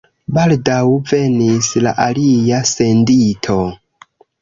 Baldaŭ 0.37 0.79
venis 1.11 1.71
la 1.89 1.95
alia 2.09 2.65
sendito. 2.73 3.63